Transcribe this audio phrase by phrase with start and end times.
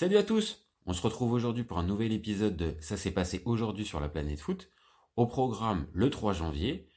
[0.00, 3.42] Salut à tous On se retrouve aujourd'hui pour un nouvel épisode de Ça s'est passé
[3.44, 4.70] aujourd'hui sur la planète foot.
[5.16, 6.88] Au programme le 3 janvier.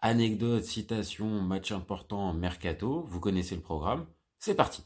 [0.00, 3.06] Anecdotes, citations, matchs importants, mercato.
[3.08, 4.04] Vous connaissez le programme.
[4.38, 4.82] C'est parti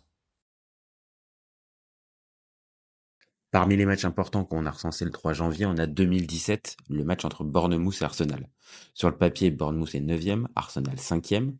[3.50, 7.24] Parmi les matchs importants qu'on a recensés le 3 janvier, on a 2017, le match
[7.24, 8.48] entre Bournemouth et Arsenal.
[8.94, 11.56] Sur le papier, Bournemouth est 9e, Arsenal 5e.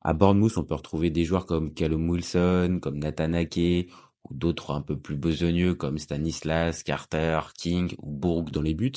[0.00, 3.88] À Bournemouth, on peut retrouver des joueurs comme Callum Wilson, comme Nathan Ake,
[4.28, 8.92] ou d'autres un peu plus besogneux comme Stanislas, Carter, King ou Bourg dans les buts.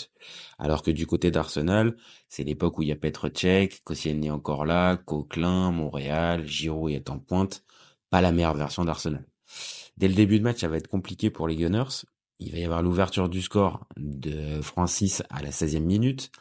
[0.60, 1.96] Alors que du côté d'Arsenal,
[2.30, 7.10] c'est l'époque où il y a Petr Cech, Koscielny encore là, Coquelin, Montréal, Giroud est
[7.10, 7.64] en pointe.
[8.10, 9.26] Pas la meilleure version d'Arsenal.
[9.98, 12.06] Dès le début de match, ça va être compliqué pour les Gunners.
[12.40, 16.32] Il va y avoir l'ouverture du score de Francis à la 16e minute.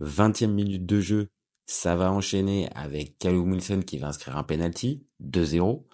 [0.00, 1.28] 20e minute de jeu,
[1.66, 5.84] ça va enchaîner avec Callum Wilson qui va inscrire un penalty, 2-0.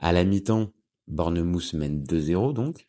[0.00, 0.72] À la mi-temps,
[1.08, 2.86] Bournemouth mène 2-0 donc.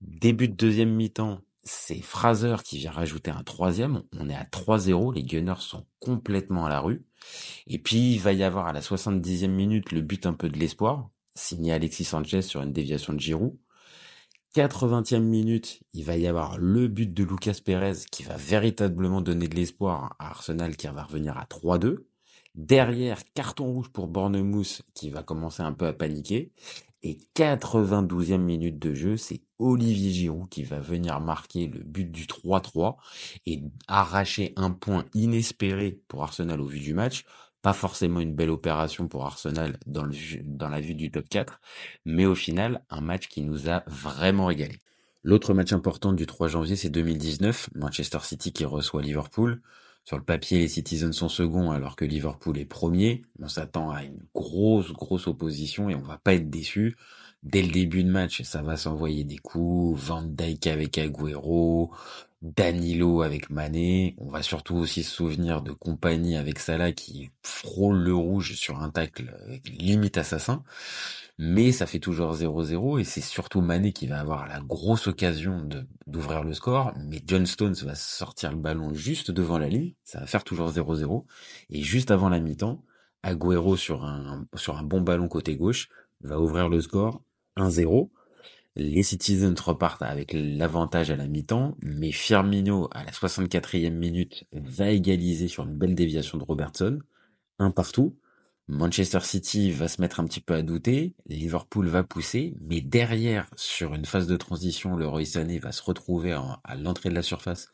[0.00, 4.02] Début de deuxième mi-temps, c'est Fraser qui vient rajouter un troisième.
[4.18, 7.04] On est à 3-0, les Gunners sont complètement à la rue.
[7.66, 10.58] Et puis il va y avoir à la 70e minute le but un peu de
[10.58, 13.56] l'espoir, signé Alexis Sanchez sur une déviation de Giroud.
[14.54, 19.48] 80e minute, il va y avoir le but de Lucas Perez qui va véritablement donner
[19.48, 22.04] de l'espoir à Arsenal qui va revenir à 3-2.
[22.54, 26.52] Derrière, carton rouge pour Bournemouth qui va commencer un peu à paniquer.
[27.04, 32.26] Et 92e minute de jeu, c'est Olivier Giroud qui va venir marquer le but du
[32.26, 32.96] 3-3
[33.46, 37.24] et arracher un point inespéré pour Arsenal au vu du match.
[37.60, 40.08] Pas forcément une belle opération pour Arsenal dans,
[40.44, 41.60] dans la vue du top 4,
[42.04, 44.80] mais au final, un match qui nous a vraiment régalé.
[45.24, 49.62] L'autre match important du 3 janvier, c'est 2019, Manchester City qui reçoit Liverpool.
[50.04, 53.22] Sur le papier, les Citizens sont seconds alors que Liverpool est premier.
[53.38, 56.96] On s'attend à une grosse, grosse opposition et on va pas être déçu.
[57.44, 60.00] Dès le début de match, ça va s'envoyer des coups.
[60.00, 61.92] Van Dijk avec Agüero,
[62.42, 64.16] Danilo avec Mané.
[64.18, 68.80] On va surtout aussi se souvenir de compagnie avec Salah qui frôle le rouge sur
[68.80, 69.36] un tacle
[69.66, 70.64] limite assassin
[71.44, 75.68] mais ça fait toujours 0-0 et c'est surtout Mané qui va avoir la grosse occasion
[76.06, 80.20] d'ouvrir le score, mais John Stones va sortir le ballon juste devant la ligne, ça
[80.20, 81.24] va faire toujours 0-0
[81.70, 82.84] et juste avant la mi-temps,
[83.24, 85.88] Agüero sur un sur un bon ballon côté gauche
[86.20, 87.22] va ouvrir le score
[87.56, 88.10] 1-0.
[88.76, 94.90] Les Citizens repartent avec l'avantage à la mi-temps, mais Firmino à la 64e minute va
[94.90, 97.00] égaliser sur une belle déviation de Robertson,
[97.58, 98.16] un partout.
[98.72, 103.50] Manchester City va se mettre un petit peu à douter, Liverpool va pousser, mais derrière,
[103.54, 107.22] sur une phase de transition, le Roy Sané va se retrouver à l'entrée de la
[107.22, 107.70] surface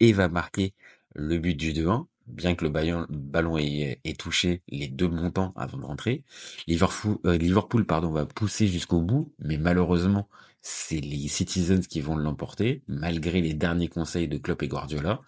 [0.00, 0.74] et va marquer
[1.14, 5.84] le but du 2-1, bien que le ballon, ait, touché les deux montants avant de
[5.84, 6.24] rentrer.
[6.66, 10.28] Liverpool, euh, Liverpool pardon, va pousser jusqu'au bout, mais malheureusement,
[10.60, 15.22] c'est les Citizens qui vont l'emporter, malgré les derniers conseils de Klopp et Guardiola.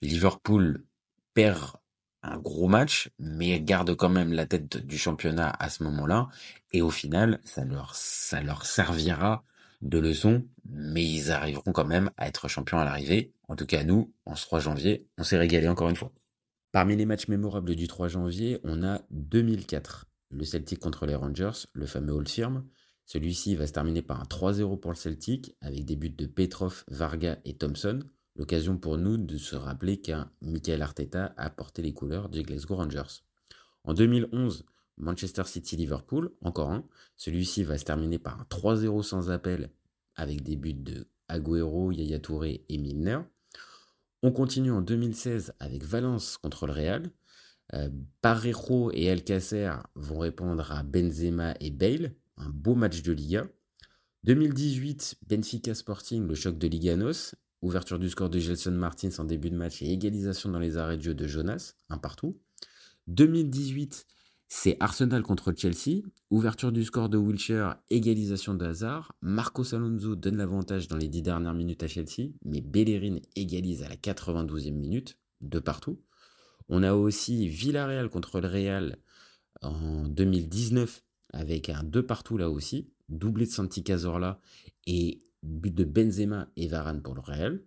[0.00, 0.84] Liverpool
[1.34, 1.79] perd
[2.22, 6.28] un gros match, mais garde quand même la tête du championnat à ce moment-là.
[6.72, 9.44] Et au final, ça leur, ça leur servira
[9.82, 13.32] de leçon, mais ils arriveront quand même à être champions à l'arrivée.
[13.48, 16.12] En tout cas, nous, en ce 3 janvier, on s'est régalé encore une fois.
[16.72, 20.06] Parmi les matchs mémorables du 3 janvier, on a 2004.
[20.30, 22.64] Le Celtic contre les Rangers, le fameux Old Firm.
[23.06, 26.84] Celui-ci va se terminer par un 3-0 pour le Celtic, avec des buts de Petrov,
[26.86, 28.04] Varga et Thompson.
[28.36, 32.76] L'occasion pour nous de se rappeler qu'un Michael Arteta a porté les couleurs des Glasgow
[32.76, 33.22] Rangers.
[33.84, 34.64] En 2011,
[34.98, 36.84] Manchester City-Liverpool, encore un.
[37.16, 39.70] Celui-ci va se terminer par un 3-0 sans appel
[40.14, 43.20] avec des buts de Agüero, Yaya Touré et Milner.
[44.22, 47.10] On continue en 2016 avec Valence contre le Real.
[47.72, 47.88] Euh,
[48.92, 52.14] et Alcacer vont répondre à Benzema et Bale.
[52.36, 53.46] Un beau match de Liga.
[54.24, 57.34] 2018, Benfica Sporting, le choc de Liganos.
[57.62, 60.96] Ouverture du score de Gelson Martins en début de match et égalisation dans les arrêts
[60.96, 62.38] de jeu de Jonas, un partout.
[63.08, 64.06] 2018,
[64.48, 66.02] c'est Arsenal contre Chelsea.
[66.30, 69.12] Ouverture du score de Wilshire, égalisation de Hazard.
[69.20, 73.88] Marcos Alonso donne l'avantage dans les dix dernières minutes à Chelsea, mais Bellerin égalise à
[73.88, 76.00] la 92e minute, de partout.
[76.68, 78.98] On a aussi Villarreal contre le Real
[79.60, 81.02] en 2019
[81.32, 84.40] avec un 2 partout là aussi, doublé de Santi Cazorla
[84.86, 87.62] et but de Benzema et Varane pour le Real.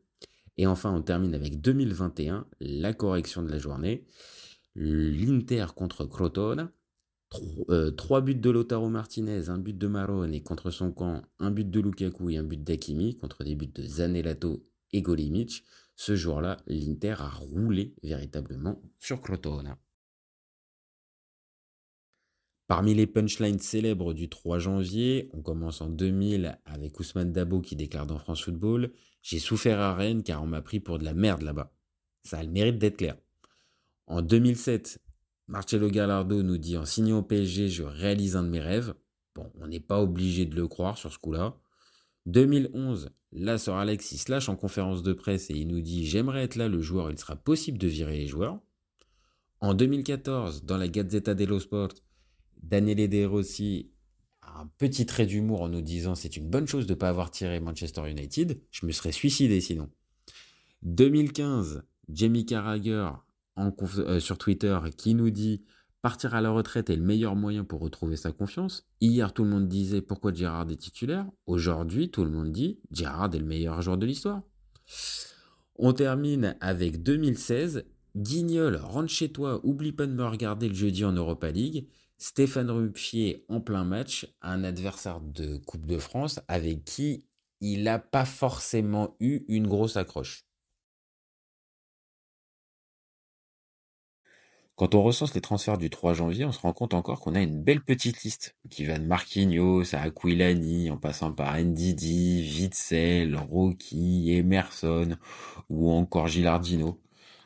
[0.57, 4.05] Et enfin, on termine avec 2021, la correction de la journée.
[4.75, 6.69] L'Inter contre Crotone.
[7.69, 11.49] Euh, trois buts de Lotaro Martinez, un but de Marone et contre son camp, un
[11.49, 15.63] but de Lukaku et un but d'Akimi contre des buts de Zanellato et Golimic.
[15.95, 19.75] Ce jour-là, l'Inter a roulé véritablement sur Crotone.
[22.73, 27.75] Parmi les punchlines célèbres du 3 janvier, on commence en 2000 avec Ousmane Dabo qui
[27.75, 28.89] déclare dans France Football
[29.21, 31.71] J'ai souffert à Rennes car on m'a pris pour de la merde là-bas.
[32.23, 33.15] Ça a le mérite d'être clair.
[34.07, 34.99] En 2007,
[35.45, 38.95] Marcelo Gallardo nous dit En signant au PSG, je réalise un de mes rêves.
[39.35, 41.55] Bon, on n'est pas obligé de le croire sur ce coup-là.
[42.25, 46.07] 2011, là, Sir Alex, il se lâche en conférence de presse et il nous dit
[46.07, 48.59] J'aimerais être là le joueur, il sera possible de virer les joueurs.
[49.59, 51.89] En 2014, dans la Gazzetta dello Sport,
[52.63, 53.91] Daniele De Rossi
[54.41, 57.09] a un petit trait d'humour en nous disant c'est une bonne chose de ne pas
[57.09, 59.89] avoir tiré Manchester United, je me serais suicidé sinon.
[60.83, 63.09] 2015, Jamie Carragher
[63.57, 65.63] euh, sur Twitter qui nous dit
[66.01, 68.85] partir à la retraite est le meilleur moyen pour retrouver sa confiance.
[68.99, 71.25] Hier, tout le monde disait pourquoi Gérard est titulaire.
[71.45, 74.41] Aujourd'hui, tout le monde dit Gérard est le meilleur joueur de l'histoire.
[75.75, 77.85] On termine avec 2016.
[78.15, 81.87] Guignol, rentre chez toi, oublie pas de me regarder le jeudi en Europa League.
[82.17, 87.25] Stéphane Rupfier en plein match, un adversaire de Coupe de France avec qui
[87.59, 90.45] il n'a pas forcément eu une grosse accroche.
[94.75, 97.41] Quand on recense les transferts du 3 janvier, on se rend compte encore qu'on a
[97.41, 103.35] une belle petite liste qui va de Marquinhos à Aquilani, en passant par Ndidi, Witzel,
[103.35, 105.15] Rocky, Emerson
[105.69, 106.99] ou encore Gilardino.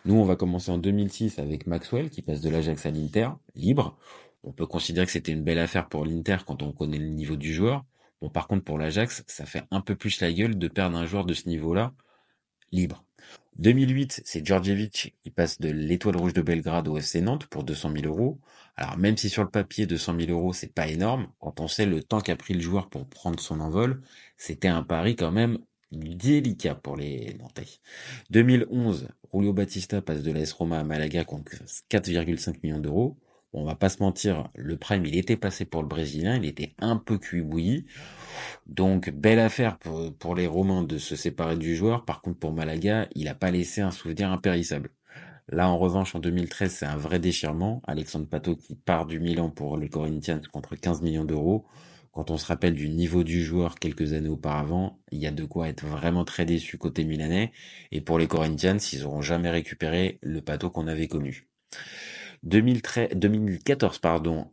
[0.05, 3.97] Nous, on va commencer en 2006 avec Maxwell qui passe de l'Ajax à l'Inter, libre.
[4.43, 7.35] On peut considérer que c'était une belle affaire pour l'Inter quand on connaît le niveau
[7.35, 7.85] du joueur.
[8.21, 11.05] Bon, par contre, pour l'Ajax, ça fait un peu plus la gueule de perdre un
[11.05, 11.93] joueur de ce niveau-là,
[12.71, 13.03] libre.
[13.59, 17.91] 2008, c'est Djordjevic qui passe de l'Étoile Rouge de Belgrade au FC Nantes pour 200
[18.01, 18.39] 000 euros.
[18.75, 21.87] Alors même si sur le papier 200 000 euros c'est pas énorme, quand on sait
[21.87, 24.01] le temps qu'a pris le joueur pour prendre son envol,
[24.37, 25.57] c'était un pari quand même
[25.91, 27.79] délicat pour les Nantais.
[28.29, 31.53] 2011, Julio Batista passe de l'AS Roma à Malaga contre
[31.89, 33.17] 4,5 millions d'euros.
[33.53, 36.75] On va pas se mentir, le prime il était passé pour le Brésilien, il était
[36.79, 37.85] un peu cuit bouilli.
[38.67, 42.05] Donc, belle affaire pour, les Romains de se séparer du joueur.
[42.05, 44.91] Par contre, pour Malaga, il n'a pas laissé un souvenir impérissable.
[45.49, 47.81] Là, en revanche, en 2013, c'est un vrai déchirement.
[47.87, 51.65] Alexandre Pato qui part du Milan pour les Corinthians contre 15 millions d'euros.
[52.11, 55.45] Quand on se rappelle du niveau du joueur quelques années auparavant, il y a de
[55.45, 57.51] quoi être vraiment très déçu côté milanais.
[57.91, 61.47] Et pour les Corinthians, ils n'auront jamais récupéré le Pato qu'on avait connu.
[62.43, 64.47] 2014, pardon,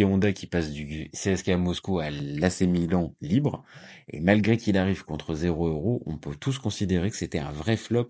[0.00, 3.64] Honda qui passe du CSK à Moscou à l'AC Milan libre.
[4.08, 7.76] Et malgré qu'il arrive contre 0 euros, on peut tous considérer que c'était un vrai
[7.76, 8.08] flop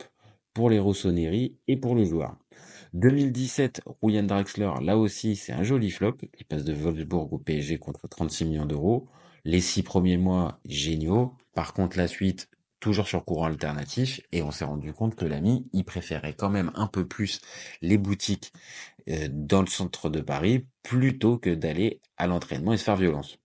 [0.55, 2.37] pour les Rossoneri et pour le joueur.
[2.95, 6.17] 2017, Ryan Draxler, là aussi, c'est un joli flop.
[6.39, 9.09] Il passe de Wolfsburg au PSG contre 36 millions d'euros.
[9.45, 11.35] Les six premiers mois, géniaux.
[11.55, 12.49] Par contre, la suite,
[12.81, 16.73] toujours sur courant alternatif, et on s'est rendu compte que l'ami, il préférait quand même
[16.75, 17.41] un peu plus
[17.81, 18.53] les boutiques
[19.31, 23.39] dans le centre de Paris, plutôt que d'aller à l'entraînement et se faire violence.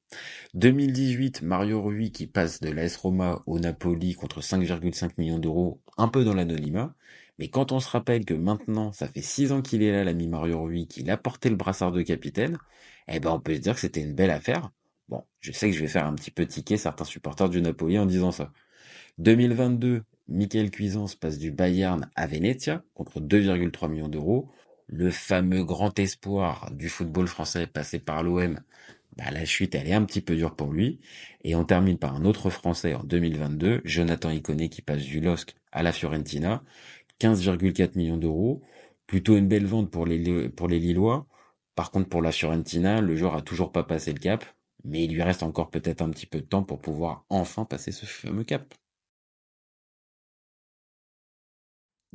[0.54, 6.08] 2018, Mario Rui qui passe de l'AS Roma au Napoli contre 5,5 millions d'euros, un
[6.08, 6.94] peu dans l'anonymat.
[7.38, 10.28] Mais quand on se rappelle que maintenant, ça fait 6 ans qu'il est là, l'ami
[10.28, 12.58] Mario Rui, qu'il a porté le brassard de capitaine,
[13.08, 14.72] eh ben on peut se dire que c'était une belle affaire.
[15.10, 18.00] Bon, je sais que je vais faire un petit peu tiquer certains supporters du Napoli
[18.00, 18.52] en disant ça.
[19.18, 24.50] 2022, Michael Cuisance passe du Bayern à Venezia contre 2,3 millions d'euros.
[24.88, 28.60] Le fameux grand espoir du football français passé par l'OM,
[29.18, 31.00] bah, la chute elle est un petit peu dure pour lui.
[31.44, 35.56] Et on termine par un autre français en 2022, Jonathan Iconé qui passe du LOSC
[35.72, 36.64] à la Fiorentina,
[37.20, 38.62] 15,4 millions d'euros.
[39.08, 41.28] Plutôt une belle vente pour les, pour les Lillois.
[41.76, 44.46] Par contre, pour la Fiorentina, le joueur a toujours pas passé le cap,
[44.84, 47.92] mais il lui reste encore peut-être un petit peu de temps pour pouvoir enfin passer
[47.92, 48.74] ce fameux cap.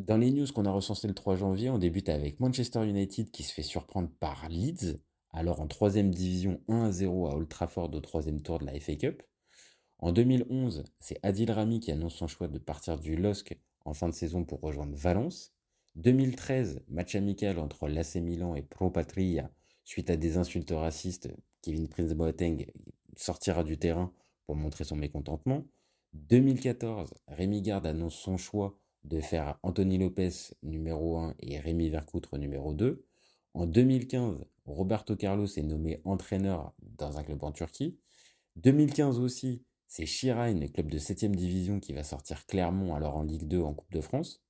[0.00, 3.42] Dans les news qu'on a recensées le 3 janvier, on débute avec Manchester United qui
[3.42, 4.97] se fait surprendre par Leeds,
[5.30, 8.97] alors en troisième division 1 0 à Old Trafford au troisième tour de la FA
[8.97, 9.23] Cup.
[9.99, 14.09] En 2011, c'est Adil Rami qui annonce son choix de partir du LOSC en fin
[14.09, 15.52] de saison pour rejoindre Valence.
[15.97, 19.50] 2013, match amical entre l'AC Milan et Pro Patria
[19.85, 21.28] suite à des insultes racistes.
[21.61, 22.64] Kevin Prince Boateng
[23.19, 24.14] sortira du terrain
[24.47, 25.66] pour montrer son mécontentement.
[26.14, 30.30] 2014, Rémi Garde annonce son choix de faire Anthony Lopez
[30.62, 33.04] numéro 1 et Rémi Vercoutre numéro 2.
[33.54, 37.99] En 2015, Roberto Carlos est nommé entraîneur dans un club en Turquie.
[38.57, 43.49] 2015 aussi, c'est Shirain, club de 7ème division, qui va sortir Clermont alors en Ligue
[43.49, 44.42] 2 en Coupe de France.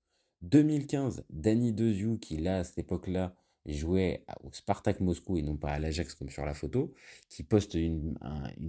[0.42, 3.34] 2015, Danny Deziou, qui là, à cette époque-là,
[3.66, 6.92] jouait au Spartak Moscou et non pas à l'Ajax comme sur la photo,
[7.28, 8.16] qui poste une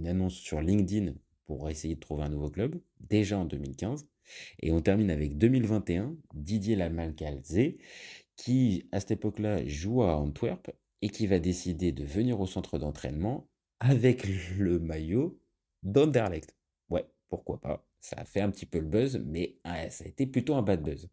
[0.06, 4.06] annonce sur LinkedIn pour essayer de trouver un nouveau club, déjà en 2015.
[4.60, 7.74] Et on termine avec 2021, Didier Lamalcalze,
[8.36, 10.70] qui à cette époque-là joue à Antwerp
[11.02, 13.48] et qui va décider de venir au centre d'entraînement
[13.80, 14.24] avec
[14.56, 15.38] le maillot
[15.82, 16.56] d'Anderlecht.
[16.88, 17.84] Ouais, pourquoi pas.
[18.00, 20.82] Ça a fait un petit peu le buzz, mais ça a été plutôt un bad
[20.82, 21.08] buzz.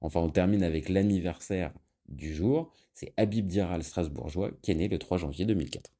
[0.00, 1.72] Enfin, on termine avec l'anniversaire
[2.08, 2.72] du jour.
[2.92, 5.90] C'est Habib Diarra, le Strasbourgeois, qui est né le 3 janvier 2004.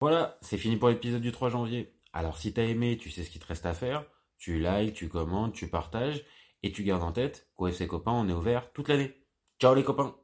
[0.00, 1.92] Voilà, c'est fini pour l'épisode du 3 janvier.
[2.12, 4.04] Alors si t'as aimé, tu sais ce qu'il te reste à faire.
[4.40, 6.24] Tu likes, tu commentes, tu partages
[6.64, 9.22] et tu gardes en tête qu'au FC Copain, on est ouvert toute l'année.
[9.60, 10.19] Ciao les copains